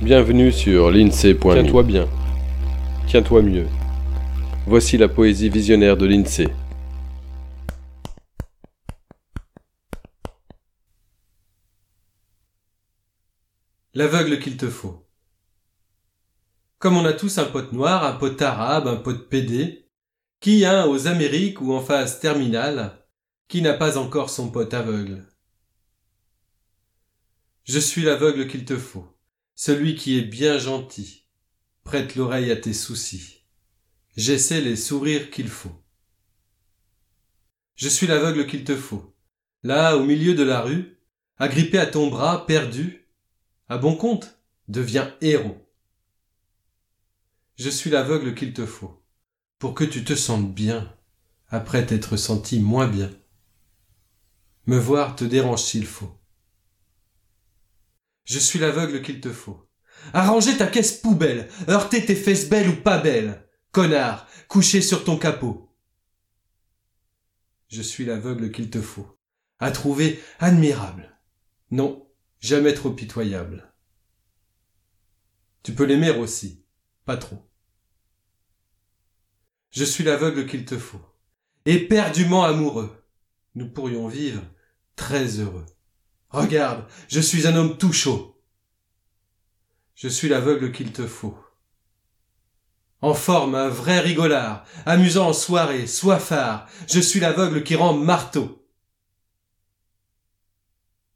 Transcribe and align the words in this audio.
Bienvenue 0.00 0.52
sur 0.52 0.92
l'INSEE.me. 0.92 1.54
Tiens-toi 1.54 1.82
bien. 1.82 2.08
Tiens-toi 3.08 3.42
mieux. 3.42 3.66
Voici 4.64 4.96
la 4.96 5.08
poésie 5.08 5.48
visionnaire 5.48 5.96
de 5.96 6.06
l'INSEE. 6.06 6.46
L'aveugle 13.94 14.38
qu'il 14.38 14.56
te 14.56 14.68
faut. 14.68 15.04
Comme 16.78 16.96
on 16.96 17.04
a 17.04 17.12
tous 17.12 17.38
un 17.38 17.46
pote 17.46 17.72
noir, 17.72 18.04
un 18.04 18.14
pote 18.14 18.40
arabe, 18.40 18.86
un 18.86 18.94
pote 18.94 19.28
pédé, 19.28 19.90
qui 20.38 20.64
a 20.64 20.86
aux 20.86 21.08
Amériques 21.08 21.60
ou 21.60 21.72
en 21.72 21.80
phase 21.80 22.20
terminale, 22.20 23.04
qui 23.48 23.62
n'a 23.62 23.74
pas 23.74 23.98
encore 23.98 24.30
son 24.30 24.48
pote 24.52 24.74
aveugle. 24.74 25.26
Je 27.64 27.80
suis 27.80 28.02
l'aveugle 28.02 28.46
qu'il 28.46 28.64
te 28.64 28.76
faut, 28.76 29.17
celui 29.60 29.96
qui 29.96 30.16
est 30.16 30.22
bien 30.22 30.56
gentil, 30.56 31.24
prête 31.82 32.14
l'oreille 32.14 32.52
à 32.52 32.56
tes 32.56 32.72
soucis. 32.72 33.42
J'essaie 34.16 34.60
les 34.60 34.76
sourires 34.76 35.32
qu'il 35.32 35.48
faut. 35.48 35.82
Je 37.74 37.88
suis 37.88 38.06
l'aveugle 38.06 38.46
qu'il 38.46 38.62
te 38.62 38.76
faut, 38.76 39.16
là 39.64 39.96
au 39.96 40.04
milieu 40.04 40.36
de 40.36 40.44
la 40.44 40.60
rue, 40.60 41.00
agrippé 41.38 41.76
à 41.76 41.86
ton 41.86 42.06
bras, 42.06 42.46
perdu, 42.46 43.08
à 43.68 43.78
bon 43.78 43.96
compte, 43.96 44.38
deviens 44.68 45.12
héros. 45.20 45.68
Je 47.56 47.68
suis 47.68 47.90
l'aveugle 47.90 48.36
qu'il 48.36 48.52
te 48.52 48.64
faut, 48.64 49.02
pour 49.58 49.74
que 49.74 49.82
tu 49.82 50.04
te 50.04 50.14
sentes 50.14 50.54
bien, 50.54 50.96
après 51.48 51.84
t'être 51.84 52.16
senti 52.16 52.60
moins 52.60 52.86
bien. 52.86 53.10
Me 54.66 54.78
voir 54.78 55.16
te 55.16 55.24
dérange 55.24 55.62
s'il 55.62 55.84
faut. 55.84 56.16
Je 58.28 58.38
suis 58.38 58.58
l'aveugle 58.58 59.00
qu'il 59.00 59.22
te 59.22 59.32
faut. 59.32 59.66
Arranger 60.12 60.58
ta 60.58 60.66
caisse 60.66 60.92
poubelle, 60.92 61.48
heurter 61.66 62.04
tes 62.04 62.14
fesses 62.14 62.50
belles 62.50 62.68
ou 62.68 62.76
pas 62.76 62.98
belles, 62.98 63.48
connard, 63.72 64.28
couché 64.48 64.82
sur 64.82 65.02
ton 65.02 65.16
capot. 65.16 65.74
Je 67.68 67.80
suis 67.80 68.04
l'aveugle 68.04 68.52
qu'il 68.52 68.68
te 68.68 68.82
faut. 68.82 69.18
À 69.58 69.70
trouver 69.70 70.22
admirable. 70.40 71.18
Non, 71.70 72.06
jamais 72.38 72.74
trop 72.74 72.90
pitoyable. 72.90 73.72
Tu 75.62 75.72
peux 75.72 75.84
l'aimer 75.84 76.10
aussi, 76.10 76.66
pas 77.06 77.16
trop. 77.16 77.50
Je 79.70 79.84
suis 79.84 80.04
l'aveugle 80.04 80.46
qu'il 80.46 80.66
te 80.66 80.76
faut. 80.76 81.00
Éperdument 81.64 82.44
amoureux. 82.44 82.94
Nous 83.54 83.70
pourrions 83.70 84.06
vivre 84.06 84.42
très 84.96 85.40
heureux. 85.40 85.64
Regarde, 86.30 86.86
je 87.08 87.20
suis 87.20 87.46
un 87.46 87.56
homme 87.56 87.78
tout 87.78 87.92
chaud. 87.92 88.42
Je 89.94 90.08
suis 90.08 90.28
l'aveugle 90.28 90.72
qu'il 90.72 90.92
te 90.92 91.06
faut. 91.06 91.38
En 93.00 93.14
forme, 93.14 93.54
un 93.54 93.68
vrai 93.68 94.00
rigolard, 94.00 94.64
amusant 94.84 95.28
en 95.28 95.32
soirée, 95.32 95.86
soifard, 95.86 96.68
je 96.88 97.00
suis 97.00 97.20
l'aveugle 97.20 97.62
qui 97.62 97.76
rend 97.76 97.94
marteau. 97.94 98.68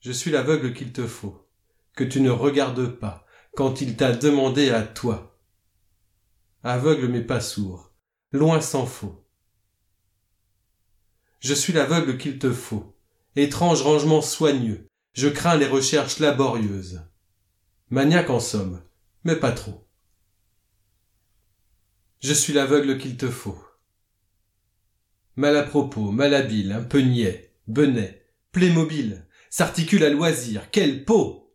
Je 0.00 0.12
suis 0.12 0.30
l'aveugle 0.30 0.74
qu'il 0.74 0.92
te 0.92 1.06
faut, 1.06 1.48
que 1.94 2.04
tu 2.04 2.20
ne 2.20 2.30
regardes 2.30 2.86
pas 2.86 3.26
quand 3.54 3.80
il 3.80 3.96
t'a 3.96 4.12
demandé 4.12 4.70
à 4.70 4.82
toi. 4.82 5.38
Aveugle 6.62 7.08
mais 7.08 7.22
pas 7.22 7.40
sourd, 7.40 7.92
loin 8.30 8.60
s'en 8.60 8.86
faut. 8.86 9.26
Je 11.40 11.54
suis 11.54 11.72
l'aveugle 11.72 12.16
qu'il 12.16 12.38
te 12.38 12.52
faut, 12.52 12.96
étrange 13.34 13.82
rangement 13.82 14.22
soigneux, 14.22 14.88
je 15.12 15.28
crains 15.28 15.56
les 15.56 15.66
recherches 15.66 16.18
laborieuses. 16.18 17.02
Maniaque 17.90 18.30
en 18.30 18.40
somme, 18.40 18.82
mais 19.24 19.36
pas 19.36 19.52
trop. 19.52 19.86
Je 22.20 22.32
suis 22.32 22.52
l'aveugle 22.52 22.98
qu'il 22.98 23.16
te 23.16 23.30
faut. 23.30 23.62
Mal 25.36 25.56
à 25.56 25.62
propos, 25.62 26.10
malhabile, 26.10 26.72
un 26.72 26.82
peu 26.82 27.00
niais, 27.00 27.54
benet, 27.66 28.26
plémobile, 28.52 29.26
s'articule 29.50 30.04
à 30.04 30.10
loisir, 30.10 30.70
quelle 30.70 31.04
peau! 31.04 31.54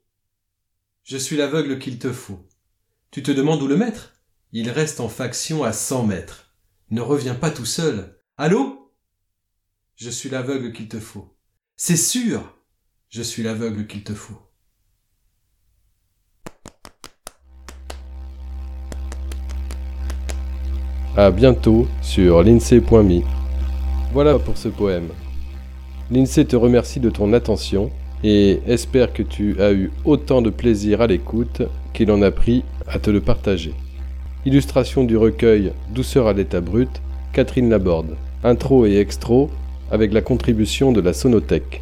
Je 1.03 1.17
suis 1.17 1.38
l'aveugle 1.38 1.79
qu'il 1.79 2.00
te 2.00 2.12
faut. 2.12 2.47
Tu 3.12 3.23
te 3.23 3.31
demandes 3.31 3.62
où 3.62 3.67
le 3.67 3.78
mettre? 3.78 4.16
Il 4.51 4.69
reste 4.69 5.00
en 5.00 5.09
faction 5.09 5.63
à 5.63 5.72
cent 5.72 6.06
mètres 6.06 6.47
ne 6.90 7.01
reviens 7.01 7.35
pas 7.35 7.51
tout 7.51 7.66
seul. 7.66 8.17
Allô? 8.38 8.94
Je 9.96 10.09
suis 10.09 10.29
l'aveugle 10.29 10.72
qu'il 10.72 10.88
te 10.88 11.00
faut. 11.00 11.38
C'est 11.75 11.97
sûr 11.97 12.56
Je 13.09 13.22
suis 13.22 13.41
l'aveugle 13.41 13.88
qu'il 13.88 14.03
te 14.03 14.12
faut. 14.13 14.38
À 21.16 21.31
bientôt 21.31 21.88
sur 22.01 22.44
l'INSEE.me. 22.44 23.22
Voilà 24.12 24.38
pour 24.38 24.57
ce 24.57 24.67
poème. 24.67 25.07
L'INSEE 26.12 26.46
te 26.46 26.57
remercie 26.57 27.00
de 27.00 27.09
ton 27.09 27.31
attention 27.31 27.91
et 28.25 28.59
espère 28.67 29.13
que 29.13 29.23
tu 29.23 29.62
as 29.62 29.72
eu 29.72 29.90
autant 30.03 30.41
de 30.41 30.50
plaisir 30.50 31.00
à 31.00 31.07
l'écoute 31.07 31.62
qu'il 31.94 32.12
en 32.12 32.22
a 32.22 32.31
pris 32.31 32.66
à 32.88 33.00
te 33.00 33.09
le 33.09 33.22
partager. 33.22 33.73
Illustration 34.46 35.06
du 35.06 35.16
recueil 35.16 35.72
Douceur 35.94 36.28
à 36.28 36.34
l'état 36.34 36.59
brut, 36.59 37.01
Catherine 37.31 37.69
Laborde. 37.69 38.17
Intro 38.44 38.85
et 38.85 38.97
extro 38.97 39.50
avec 39.91 40.12
la 40.12 40.22
contribution 40.22 40.91
de 40.91 41.00
la 41.00 41.13
Sonothèque. 41.13 41.81